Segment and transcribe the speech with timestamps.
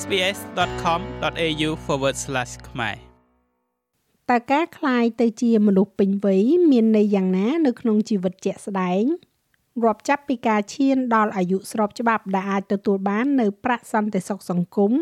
[0.00, 1.70] sbs.com.au/
[2.68, 2.96] ខ្មែរ
[4.30, 9.04] តើការคลายទៅជាមនុស្សពេញវ័យមានន័យយ៉ាងណានៅក្នុងជីវិតជាក់ស្ដែង
[9.84, 14.92] រាប់ចាប់ពីការឈានដល់អាយុស្របច្បាប់ដែលអាចទទួលបាននៅប្រាក់សន្តិសុខសង្គម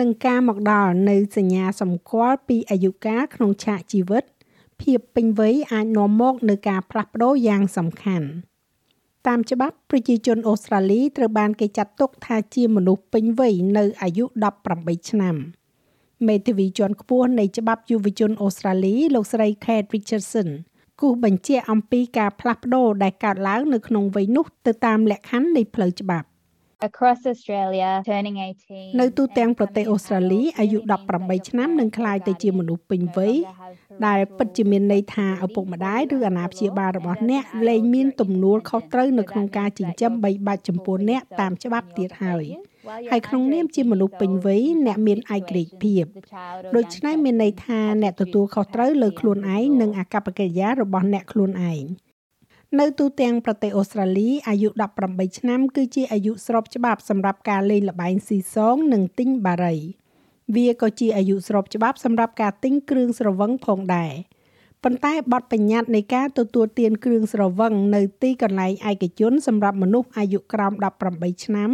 [0.00, 4.24] និងការមកដល់នៅសញ្ញាសម្គាល់ពីអាយុកាលក្នុងឆាកជីវិត
[4.80, 8.28] ភាពពេញវ័យអាចនាំមកនូវការផ្លាស់ប្ដូរយ៉ាងសំខាន់
[9.27, 14.25] តាមច្បាប់ប្រជាជនអូស្ត្រាលីត្រូវបានគេចាត់ទុកថាជាមនុស្សពេញវ័យនៅអាយុ
[14.67, 15.35] 18ឆ្នាំ
[16.27, 20.49] មេធាវីជាន់ខ្ពស់នៃច្បាប់យុវជនអូស្ត្រាលីលោកស្រី Kate Richardson
[20.99, 26.27] គូសបញ្ជាក់អំពីការផ្លាស់ប្ដូរដែលកើតឡើងនៅក្នុងវ័យនោះទៅតាមលក្ខខណ្ឌនៃផ្លូវច្បាប់
[26.87, 28.37] across Australia turning
[28.67, 30.79] 18នៅទូទាំងប្រទេសអូស្ត្រាលីអាយុ
[31.13, 33.35] 18ឆ្នាំនឹងក្លាយទៅជាមនុស្សពេញវ័យ
[34.05, 42.45] ដែលពិតជាមានន័យថាឪពុកម្ដាយឬអាណាព្យាបាលរបស់អ្នកលែងមានទំនួលខុសត្រូវនៅក្នុងការចិញ្ចឹមបីបាច់ចំពោះអ្នកតាមច្បាប់ទៀតហើយ
[43.11, 46.05] ហើយក្នុងនាមជាមនុស្សពេញវ័យអ្នកមានឯករាជ្យភាព
[46.75, 51.83] ដូច្នេះមានន័យថាអ្នកទទួលខុសត្រូវលើខ្លួនឯងនិងអាកប្បកិរិយារបស់អ្នកខ្លួនឯង
[52.79, 54.69] នៅទូទាំងប្រទេសអូស្ត្រាលីអាយុ
[55.03, 59.75] 18ឆ្នាំ គឺជាអាយុស្របច្បាប់សម្រាប់ការលេងល្បែងស៊ីសង និងទិញបារី
[60.55, 64.13] វាក៏ជាអាយុស្របច្បាប់សម្រាប់ការទិញគ្រឿងស្រវឹងផងដែរ
[64.83, 70.73] ប៉ុន្តែបទបញ្ញត្តិនៃការទទួលទានគ្រឿងស្រវឹងនៅទីកន្លែងឯកជនសម្រាប់មនុស្សអាយុក្រោម
[71.09, 71.71] 18ឆ្នាំ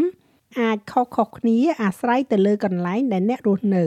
[0.59, 3.85] អាចខុសៗគ្នាអាស្រ័យទៅលើកន្លែងដែលអ្នករស់នៅ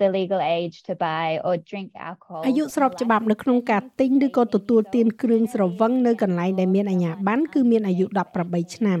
[0.00, 8.06] the legal age to buy or drink alcohol អាយុស្របច្បាប់នៅក្នុងការទិញឬក៏ទទួលទានគ្រឿងស្រវឹងនៅកន្លែងដែលមានអាជ្ញាប័ណ្ណគឺមានអាយុ
[8.40, 9.00] 18ឆ្នាំ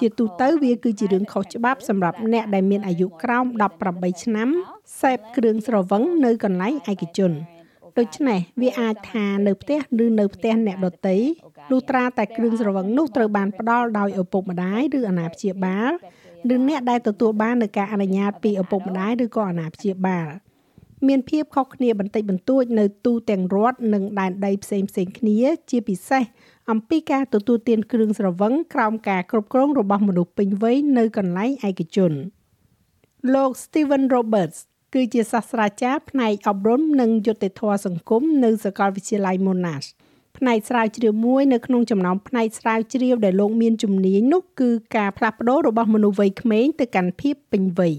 [0.00, 3.44] ជាទូទៅវាគឺជារឿងខុសច្បាប់សម្រាប់អ្នកដែលមានអាយុក្រោម
[3.84, 4.48] 18ឆ្នាំ
[5.00, 7.32] សេពគ្រឿងស្រវឹងនៅកន្លែងឯកជន
[7.98, 11.16] ដូច្នេះវាអាចថានៅផ្ទះឬនៅផ្ទះអ្នកដទៃ
[11.70, 15.92] លុះត្រាតែគ្រឿងស្រវឹងនោះត្រូវបានផ្ដល់ដោយឪពុកម្ដាយឬអាណាព្យាបាល
[16.54, 20.26] ឬអ្នកដែលទទួលបាននូវការអនុញ្ញាតពីឪពុកម្ដាយឬក៏អាណាព្យាបាល
[21.08, 25.38] មានភាពខុសគ្នាបន្តិចបន្តួចនៅទូទាំងរដ្ឋនិងដែនដីផ្សេងផ្សេងគ្នា
[25.70, 26.24] ជាពិសេស
[26.70, 32.12] អំពីការទទួលទានគ្រឿងស្រវឹងក្រោមការគ្រប់គ្រងរបស់មនុស្សពេញវ័យនៅកន្លែងឯកជន
[33.34, 34.58] លោក Steven Roberts
[34.94, 39.88] គឺជាសាស្ត្រាចារ្យផ្នែកអប់រំនិងយុត្តិធម៌សង្គមនៅសាកលវិទ្យាល័យ Monash
[40.38, 47.94] ផ្នែកស្រាវជ្រាវមួយនៅក្នុងចំណោមផ្នែកស្រាវជ្រាវដែលលោកមានជំនាញនោះគឺការផ្លាស់ប្ដូររបស់មនុស្សវ័យក្មេងទៅកាន់ភាពពេញវ័យ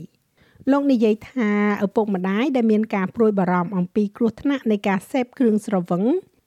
[0.71, 1.49] លោកនិយាយថា
[1.85, 6.03] ឪពុកម្ដាយដែលមានការព្រួយបារម្ភអំពីគ្រោះថ្នាក់នៃការសេពគ្រឿងស្រវឹង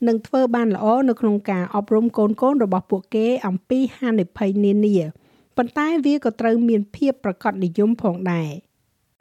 [0.09, 4.97] នឹងធ្វើបានល្អនៅក្នុងការអប់រំកូនកូនរបស់ពួកគេអំពីហានិភ័យនានា
[5.57, 8.51] ប៉ុន្តែវាក៏ត្រូវមានភាពប្រកបនិយមផងដែរ។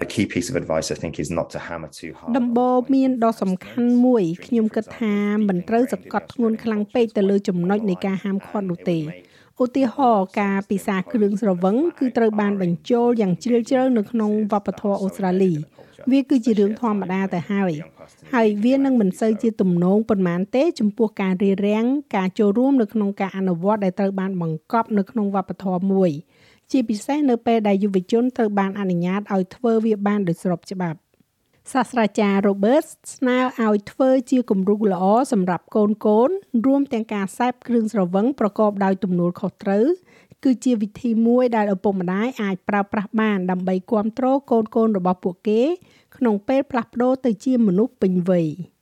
[0.04, 2.30] The key piece of advice I think is not to hammer too hard.
[2.38, 5.16] ដំបូងមានដ៏សំខាន់មួយខ្ញុំគិតថា
[5.48, 9.00] មិនត្រូវសកត់ធ្ងន់ខ្លាំងពេកទៅលើចំណុចនៃការហាមឃាត់នោះទេ
[9.64, 15.54] ឧទាហរណ៍ការពិសាគ្រឿងស្រវឹងគឺត្រូវបានបញ្ចូលយ៉ាងជ្រាលជ្រៅនៅក្នុងវប្បធម៌អូស្ត្រាលី
[16.12, 17.72] វាគឺជារឿងធម្មតាទៅហើយ
[18.34, 26.12] ហើយវានឹងមិនសូវជាទំនងប៉ុន្មានទេចំពោះការរៀបរៀងការចូលរួមនៅក្នុងការអនុវត្តដែលត្រូវបានបង្កប់នៅក្នុងវប្បធម៌មួយ
[26.72, 31.00] ជាពិសេសនៅពេលដែលយុវជនត្រូវបានអនុញ្ញាតឲ្យធ្វើវាបានដោយស្របច្បាប់
[31.72, 36.30] សាស្ត្រាចារ្យ Roberts ស្នើឲ្យធ្វើជាគំរូល្អសម្រាប់កូនកូន
[36.66, 39.86] រួមទាំងការសេពគ្រឿងស្រវឹងប្រកបដោយទំនួលខុសត្រូវ
[40.44, 45.62] គឺជាវិធីមួយដែលឪពុកម្ដាយអាចប្រើប្រាស់បានដើម្បីគ្រប់គ្រងកូនកូនរបស់ពួកគេ
[46.18, 48.48] ក្នុងពេលផ្លាស់ប្ដូរទៅជាមនុស្សពេញវ័យ។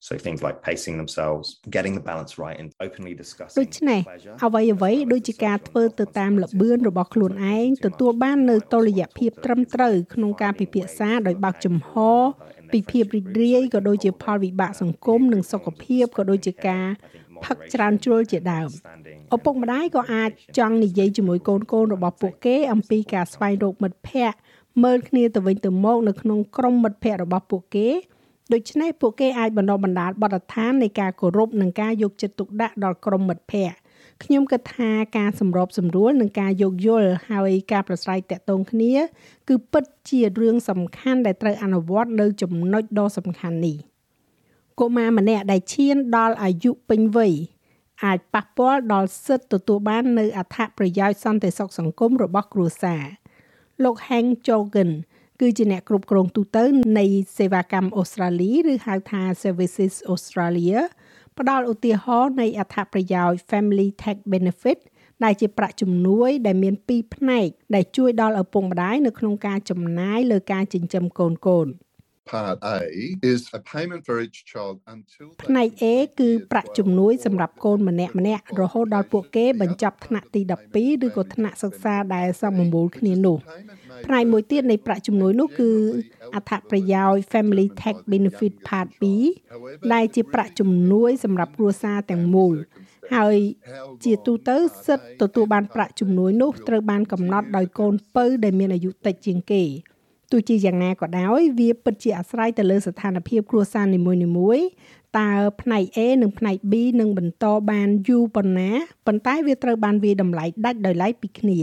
[0.00, 4.00] So things like pacing themselves, getting the balance right and openly discussing ដូច្នេះ
[4.44, 11.92] អ្វីអ្វីដូចជាការធ្វើទៅតាមលបឿនរបស់ខ្លួនឯងទទួលបាននៅតុល្យភាពត្រឹមត្រូវក្នុងការពិភាក្សាដោយបើកចំហ
[12.72, 16.86] ពីភាពរីករាយក៏ដូចជាផលវិបាកសង្គមនិងសុខភាពក៏ដូចជាការ
[17.44, 18.68] ផឹកច្រើនជ្រុលជាដើម
[19.34, 24.38] ឪពុកម្ដាយក៏អាចចង់និយាយជាមួយកូនកូនរបស់ពួកគេអំពីការស្វែងរកមិត្តភ័ក្តិ
[24.84, 27.88] មើលគ្នាទៅវិញទៅមកនៅក្នុងក្រុមមិត្តភ័ក្តិរបស់ពួកគេ
[28.54, 33.76] ដូច្នេះពួកគេអាចបណ្ដុះបណ្ដាលបទដ្ឋាននៃការគោរពនិងការយកចិត្តទុកដាក់ដល់ក្រុមមិត្តភ័ក្តិ
[34.24, 38.94] ខ្ញុំគិតថាការសម្របសម្រួលនិងការយោគយល់ហើយការប្រស្រ័យតាក់ទងគ្នា
[39.48, 43.76] គឺពិតជារឿងសំខាន់ដែលត្រូវអនុវត្តនៅចំណុចដ៏សំខាន់នេះ
[44.80, 47.32] កុមារម្នាក់ដែលឈានដល់អាយុពេញវ័យ
[48.04, 53.02] អាចប៉ះពាល់ដល់សិទ្ធិទទួលបាននៅអត្ថប្រយោជន៍សន្តិសុខសង្គមរបស់គ្រួសារ
[53.84, 54.90] លោក Hank Jogan
[55.40, 56.64] គឺជាអ្នកគ្រប់គ្រងទូទៅ
[56.98, 57.04] នៃ
[57.38, 60.78] សេវាកម្មអូស្ត្រាលីឬហៅថា Services Australia
[61.38, 64.78] ផ្ដល់ឧទាហរណ៍នៃអត្ថប្រយោជន៍ Family Tax Benefit
[65.24, 71.66] ដែលជាប្រាក់ជំនួយដែលមានពីរផ្នែកដែលជួយដល់ឪពុកម្ដាយនៅក្នុងការចំណាយលើការចិញ្ចឹមកូនកូន
[72.32, 72.78] Part A
[73.32, 80.40] is a payment for each child until ផ្នែក A គឺប្រាក់ជំនួយសម្រាប់កូនម្នាក់ម្នាក់រហូតដល់ពួកគេបញ្ចប់ថ្នាក់ទី
[80.74, 83.38] 12ឬក៏ថ្នាក់សិក្សាដែលសមមូលគ្នានោះ
[84.06, 85.70] ផ្នែកមួយទៀតនៃប្រាក់ជំនួយនោះគឺ
[86.34, 89.02] អត្ថប្រយោជន៍ Family Tax Benefit Part B
[89.92, 92.54] ដែលជាប្រាក់ជំនួយសម្រាប់គ្រួសារទាំងមូល
[93.14, 93.36] ហើយ
[94.04, 99.64] ជាទូទៅសិទ្ធិទទួលបានប្រាក់ជំនួយនោះត្រូវបានកំណត់ដោយកូនពៅដែលមានអាយុតិចជាងគេ
[100.30, 104.00] ទោះជាយ៉ាងណាក៏ដោយវាពិតជាអាស្រ័យទៅលើស្ថានភាពគ្រួសារនី
[104.38, 104.66] មួយៗ
[105.18, 105.30] តើ
[105.60, 108.70] ផ្នែក A និងផ្នែក B នឹងបន្តបានយូរប៉ុណ្ណា
[109.06, 111.60] ប៉ុន្តែវាត្រូវបានវាតម្លៃដាច់ដោយឡែកពីគ្នា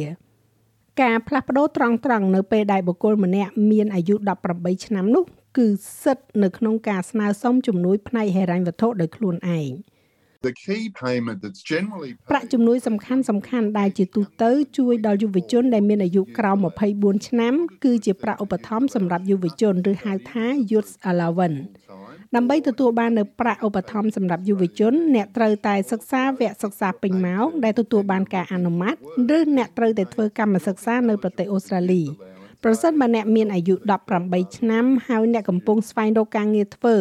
[1.02, 4.16] ការផ្លាស់ប្ដូរត្រង់ត្រង់នៅពេលដែលបុគ្គលម្នាក់មានអាយុ
[4.50, 5.24] 18ឆ្នាំនោះ
[5.58, 5.68] គឺ
[6.04, 9.72] សិទ្ធនៅក្នុងការស្នើសុំជំនួយផ្នែកហិរញ្ញវត្ថុដោយខ្លួនឯង។
[10.42, 16.58] The key payment that's generally ប្រាក់ជំនួយសំខាន់សំខាន់ដែលជាទូទៅជួយដល់យុវជនដែលមានអាយុក្រោម
[16.92, 17.54] 24ឆ្នាំ
[17.84, 21.62] គឺជាប្រាក់ឧបត្ថម្ភសម្រាប់យុវជនឬហៅថា Youth Allowance
[22.36, 28.96] ដើម្បីទទួលបាននៅប្រាក់ឧបត្ថម្ភសម្រាប់យុវជន អ្នកត្រូវតែសិក្សាវគ្គសិក្សាពេញម៉ោងដែលទទួលបានការអនុម័ត
[29.38, 32.04] ឬអ្នកត្រូវតែធ្វើកម្មសិក្សានៅប្រទេសអូស្ត្រាលី
[32.64, 33.76] ប្រសិនបើអ្នកមានអាយុ
[34.16, 36.96] 18ឆ្នាំហើយអ្នកកំពុងស្វែងរកការងារធ្វើ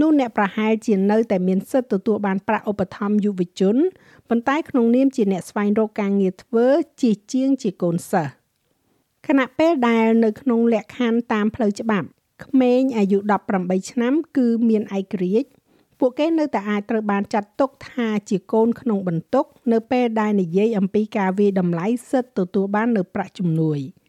[0.00, 3.76] នោះអ្នកប្រហែលជានៅតែមានសិទ្ធិទទួលបានប្រាក់ឧបត្ថម្ភយុវជន
[4.28, 6.66] ប៉ុន្តែក្នុងនាមជាអ្នកស្វែងរកការងារធ្វើ
[7.00, 8.32] ជាជាងជាកូនសិស្ស
[9.26, 12.06] ខណៈពេលដែលនៅក្នុងលក្ខខណ្ឌតាមផ្លូវច្បាប់
[12.44, 13.18] ក្មេងអាយុ
[13.54, 15.48] 18ឆ្នាំ គឺមានឯករាជ្យ
[15.98, 23.78] ពួកគេនៅតែអាចត្រូវបានចាត់ទុកថាជាកូនក្នុងបន្ទុក នៅពេលដែលនិយាយអំពីការវាយតម្លៃសិទ្ធិទទួលបាននៅប្រាក់ជំនួយ។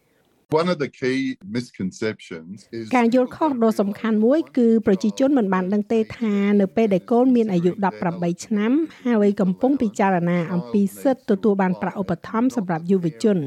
[0.60, 1.20] One of the key
[1.56, 7.70] misconceptions is ការយល់ខុសដ៏សំខាន់មួយគឺប្រជាជនមិនបានដឹងទេថានៅពេលដែលកូនមានអាយុ
[8.08, 8.72] 18ឆ្នាំ
[9.04, 13.38] ហើយកំពុងពិចារណាអំពីសិទ្ធិទទួលបានប្រាក់ឧបត្ថម្ភសម្រាប់យុវជន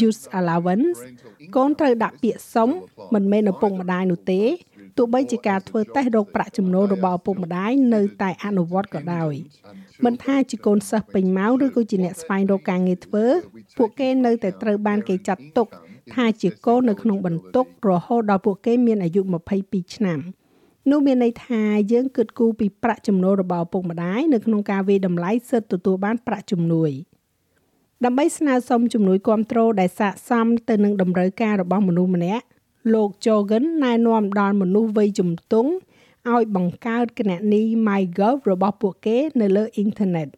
[0.00, 0.98] Youth Allowance
[1.56, 2.68] កូនត្រូវដាក់ពាក្យសុំ
[3.14, 4.42] មិនមែនឪពុកម្ដាយនោះទេ
[4.98, 9.34] ទោះបីជាការធ្វើតេស្តរកប្រាក់ចំណូលរបស់ឪពុកម្ដាយនៅតែអនុវត្តក៏ដោយ
[10.04, 13.26] មិនថាជាកូនសិស្សពេញម៉ោងឬក៏ជាអ្នកស្វែងរកការងារធ្វើ
[13.78, 15.68] ពួកគេនៅតែត្រូវបានគេចាត់ទុក
[16.14, 19.20] ថាជាកូននៅក្នុងបន្ទុករហូតដល់ពួកគេមានអាយុ
[19.58, 20.18] 22ឆ្នាំ
[20.90, 21.62] នោះមានន័យថា
[21.92, 26.90] យើងគិតគូរពីប្រាក់ចំណូលរបស់ឪពុកម្ដាយនៅក្នុងការវាយតម្លៃសិទ្ធិទទួលបានប្រាក់ជំនួយ
[28.04, 32.44] ដើម្បីស្នើសុំជំនួយគ្រប់គ្រងដែលស័ក្តិសមទៅនឹងតម្រូវការរបស់មនុស្សម្នាក់
[32.94, 35.70] លោក Jogan ណែនាំដល់មនុស្សវ័យជំទង់
[36.32, 40.28] ឲ្យបង្កើតគណនី MyGov របស់ពួកគេនៅលើអ៊ីនធឺណិត។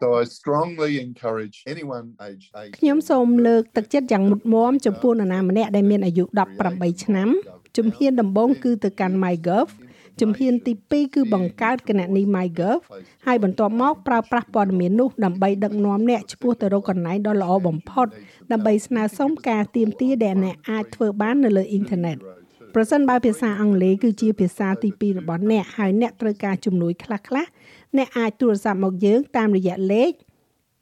[0.00, 6.24] So I strongly encourage anyone age 8ខ្ញុំសូមលើកទឹកចិត្តយ៉ាងមុតមមចំពោះនរណាម្នាក់ដែលមានអាយុ
[6.64, 7.28] 18ឆ្នាំ
[7.76, 9.68] ជំហានដំបូងគឺទៅកាន់ MyGov
[10.20, 12.78] ជំហានទី2គឺបង្កើតគណនី MyGov
[13.26, 18.06] ហើយបន្ទាប់មកប្រើប្រាស់ព័ត៌មាននោះដើម្បីដឹកនាំអ្នកឆ្ពោះទៅរកកន្លែងដ៏ល្អបំផុត
[18.52, 22.16] ដើម្បីស្នើសុំការទាមទារដែលអ្នកអាចធ្វើបាននៅលើអ៊ីនធឺណិត
[22.74, 27.22] ប្រសិនបើភាសាអង់គ្លេសគឺជាភាសាទី2របស់អ្នកហើយអ្នកត្រូវការជំនួយខ្លះៗ
[27.96, 30.12] អ្នកអាចទូរស័ព្ទមកយើងតាមរយៈលេខ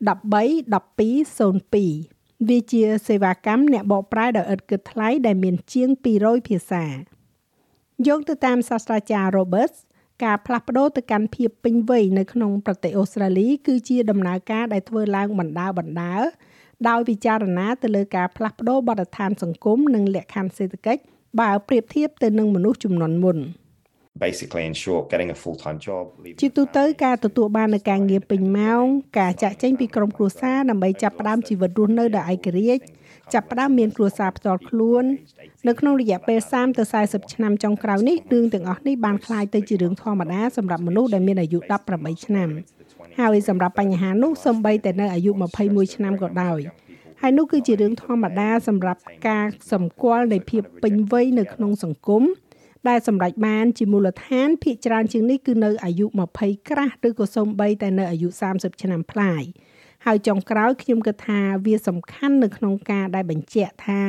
[0.08, 5.88] 131202វាជាសេវាកម្មអ្នកបកប្រែដោយឥតគិតថ្លៃដែលមានជាង
[6.19, 6.85] 200ភាសា
[8.06, 9.79] យោងទៅតាមសាស្ត្រាចារ្យ Roberts
[10.25, 16.17] ការផ្លាស់ប្ដូរទៅកាន់ភាពពេញវ័យនៅក្នុងប្រទេសអូស្ត្រាលីគឺជាដំណើរការដែលធ្វើឡើងបណ្ដើបណ្ដើ
[16.88, 21.02] ដោយពិចារណាទៅលើការផ្លាស់ប្ដូរបទដ្ឋានសង្គមនិងលក្ខខណ្ឌសេដ្ឋកិច្ច
[21.41, 23.39] បើប្រៀបធៀបទៅនឹងមនុស្សជំនាន់មុន។
[24.25, 26.03] basically in short getting a full-time job
[26.41, 28.83] ជាទូទៅការទទួលបាននូវការងារពេញម៉ោង
[29.19, 32.83] ការចាក់ចែងពីក្រុមគ្រួសារដើម្បីចាប់ផ្ដើមជីវិតរស់នៅដោយឯករាជ្យ
[33.33, 35.04] ចាប់ផ្ដើមមានគ្រួសារផ្ទាល់ខ្លួន
[35.68, 41.59] នៅក្នុងរយៈពេល30ទៅ40ឆ្នាំចុងក្រោយនេះរឿងទាំងអស់នេះបានคล้ายទៅជារឿងធម្មតាសម្រាប់មនុស្សដែលមានអាយុ
[41.92, 42.49] 18ឆ្នាំ
[43.19, 45.31] ហើយសម្រាប់បញ្ហានោះសំបីតែនៅអាយុ
[45.63, 46.59] 21ឆ្នាំក៏ដោយ
[47.22, 52.22] ហើយនោះគឺជារឿងធម្មតាសម្រាប់ការសម្គាល់នៃភាពពេញវ័យនៅក្នុងសង្គម
[52.89, 56.06] ដែលសម្រេចបានជាមូលដ្ឋានភាគច្រើនជាងនេះគឺនៅអាយុ
[56.37, 59.43] 20ក្រាស់ឬក៏សូម្បីតែនៅអាយុ30ឆ្នាំប្លាយ
[60.06, 64.03] ហើយចុងក្រោយខ្ញុំគិតថាវាសំខាន់នៅក្នុងការដែលបញ្ជាក់ថា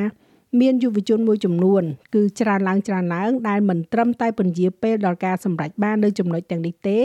[0.60, 1.84] មានយុវជនមួយចំនួន
[2.16, 6.98] គឺច្រើនឡើងច្រើនឡើងដែលមិនត្រឹមតែពន្យាពេលដល់ការសម្រេចបាននៅចំណុចទាំងនេះទេ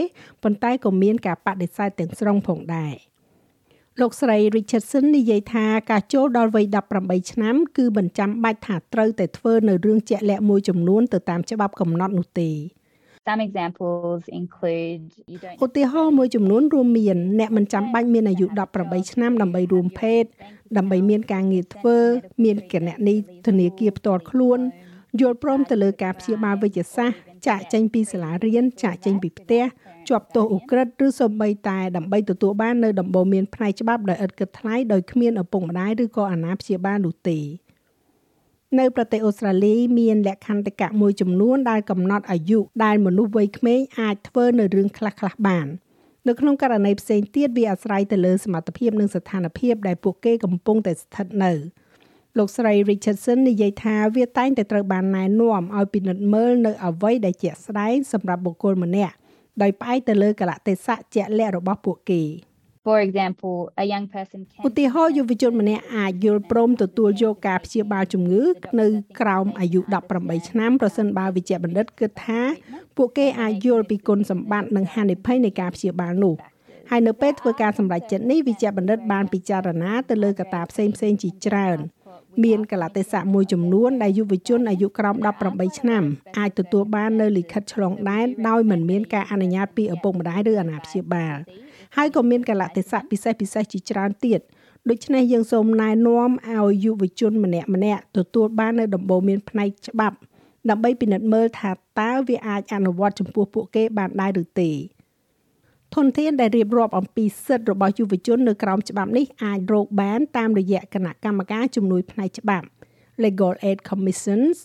[0.43, 2.93] ប៉ុន្តែក៏មានការបដិសេធទាំងស្រុងផងដែរ។
[4.01, 6.65] លោកស្រី Richardson និយាយថាការចូលដល់វ័យ
[6.99, 12.51] 18ឆ្នាំគឺមិនចាំបាច់ថាត្រូវតែធ្វើនៅរឿងជាក់លាក់មួយចំនួនទៅតាមច្បាប់កំណត់នោះទេ
[13.27, 18.45] Some examples include you don't ឧទាហរណ៍មួយចំនួនរួមមានអ្នកមិនចាំបាច់មានអាយុ
[18.79, 20.23] 18ឆ្នាំដើម្បីរួមភេទ
[20.77, 21.97] ដើម្បីមានការងារធ្វើ
[22.43, 23.15] មានគណនី
[23.47, 24.59] ធនាគារផ្ទាល់ខ្លួន
[25.21, 29.63] យល់ព្រមទៅលើការព្យាបាលវិទ្យាសាស្ត្រ ចាក់ចេញពីសាលារៀនចាក់ចេញពីផ្ទះ
[30.09, 37.39] ជាប់ទោសឧក្រិដ្ឋឬសូម្បីតែដើម្បីទទួលបាននៅដំបូន្មានផ្នែកច្បាប់ដោយឥតគិតថ្លៃដោយគ្មានឪពុកម្ដាយឬក៏អាណាព្យាបាលនោះទេ
[38.79, 45.67] នៅប្រទេសអូស្ត្រាលីមានលក្ខន្តិកៈមួយចំនួនដែលកំណត់អាយុដែលមនុស្សវ័យក្មេងអាចធ្វើនៅរឿងខ្លះៗបាន
[46.27, 51.51] នៅក្នុងករណីផ្សេងទៀតវាអាស្រ័យទៅលើសមត្ថភាពនិងស្ថានភាពដែលពួកគេកំពុងតែស្ថិតនៅ
[52.37, 59.13] លោកស្រី Richardson និយាយថាវាតែងតែត្រូវបានណែនាំឲ្យពិនិត្យមើលនៅអ្វីដែលជាក់ស្ដែងសម្រាប់បុគ្គលម្នាក់
[59.61, 62.23] ដោយផ្អែកទៅលើកលៈទេសៈជាក់លាក់របស់ពួកគេ
[62.85, 68.43] For example, a young person ឧ can ទាហរណ៍យុវជនម្នាក់អាចយល់ព្រមទទួលយកការព្យាបាលជំងឺ
[68.81, 68.87] នៅ
[69.19, 69.79] ក្រោមអាយុ
[70.15, 72.41] 18ឆ្នាំប្រសិនបើវិជ្ជបណ្ឌិតគិតថា
[72.97, 76.35] ពួកគេអាចយល់ពីគុណសម្បត្តិនិងហានិភ័យនៃការព្យាបាលនោះ
[76.89, 81.77] ហើយនៅពេលធ្វើការសម្រេចចិត្តនេះវិជ្ជបណ្ឌិតបានពិចារណាទៅលើកត្តាផ្សេងផ្សេងៗជាច្រើន
[82.43, 85.15] មានកលៈទេសៈមួយចំនួនដែលយុវជនអាយុក្រោម
[85.47, 86.03] 18ឆ្នាំ
[86.39, 91.35] អាចទទួលបាននៅលិខិតឆ្លងដែនដោយមិនមានការអនុញ្ញាតពីឪពុកម្ដាយឬអាណាព្យាបាល
[91.95, 94.39] ហើយក៏មានកលៈទេសៈពិសេសពិសេសជាច្រើនទៀត
[94.89, 100.17] ដូច្នេះយើងសូមណែនាំឲ្យយុវជនម្នាក់ម្នាក់ទទួលបាននៅដំបូន្មានផ្នែកច្បាប់
[100.69, 104.71] ដើម្បីពិនិត្យមើលថាតើវាអាចអនុវត្តចំពោះពួកគេបានដែរឬទេ
[105.95, 112.67] ធនធានដែលរៀបរាប់អំពីសិទ្ធិរបស់យុវជននៅក្រោមច្បាប់នេះអាចរកបានតាមរយៈគណៈកម្មការជំនួយផ្នែកច្បាប់
[113.23, 114.57] Legal Aid Commissions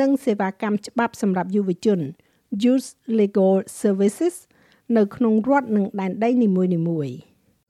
[0.00, 2.00] និងសេវាកម្មច្បាប់សម្រាប់យុវជន
[2.62, 2.88] Youth
[3.20, 4.36] Legal Services
[4.96, 7.16] នៅក្នុងរដ្ឋនិងដែនដីនីមួយៗ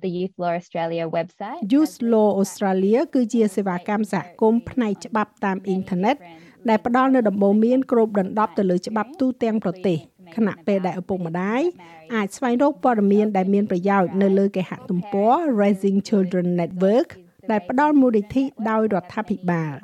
[0.04, 1.61] the Youth Law Australia website.
[1.73, 6.16] Youth Law Australia គឺជាសេវាកម្មសហគមន៍ផ្នែកច្បាប់តាមអ៊ីនធឺណិត
[6.68, 9.99] ដែលផ្ដល់នូវដំបូន្មានគ្របដណ្ដប់ទៅលើច្បាប់ទូទាំងប្រទេស
[10.36, 11.62] ខណៈពេលដែលឪពុកម្ដាយ
[12.14, 17.08] អាចស្វែងរកព័ត៌មានដែលមានប្រយោជន៍នៅលើគេហទំព័រ Raising Children Network
[17.50, 19.74] ដែលផ្ដល់មូលនិធិដោយរដ្ឋាភិបាល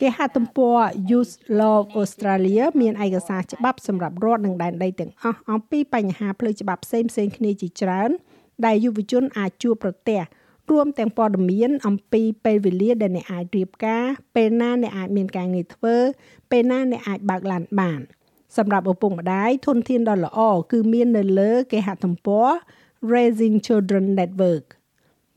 [0.00, 0.76] គេហទំព័រ
[1.10, 8.10] Youth Law Australia មានឯកសារច្បាប់សម្រាប់រដ្ឋនិងដែនដីទាំងអស់អំពីបញ្ហាផ្លូវច្បាប់ផ្សេងៗគ្នាជាច្រើន
[8.66, 10.20] ដែលយុវជនអាចជួបប្រទះ
[10.70, 14.04] រួមទាំងព័ត៌មានអំពីពេលវេលាដែលអ្នកអាចរៀបការ
[14.36, 15.96] ពេលណាអ្នកអាចមានការងារធ្វើ
[16.50, 18.00] ពេលណាអ្នកអាចបើកឡានបាន
[18.56, 20.40] សម្រាប់ឪពុកម្ដាយធនធានដ៏ល្អ
[20.72, 22.48] គឺមាននៅលើគេហទំព័រ
[23.12, 24.66] Raising Children Network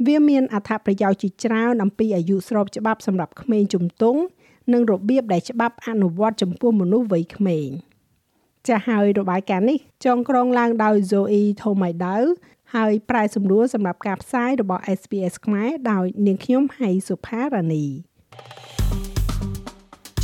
[0.06, 4.22] វាមានអត្ថប្រយោជន៍ជាច្រើនអំពីអាយុស្របច្បាប់សម្រាប់ក្មេងជំទង់
[4.74, 7.70] និងរបៀបដែលច្បាប់អនុវត្តចំពោះមនុស្សវ័យក្មេង
[8.68, 12.24] ចាស់ហើយរបាយការណ៍នេះចងក្រងឡើងដោយ Zoe Thomaidau
[12.76, 17.86] ហើយប្រែសម្រួលសម្រាប់ការផ្សាយរបស់ SPS ខ្មែរដោយនាងខ្ញុំហៃសុផារ៉ានី